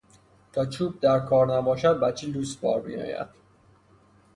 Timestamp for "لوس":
2.27-2.55